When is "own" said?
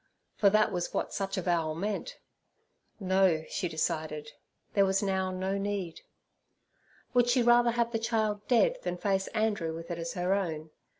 10.33-10.71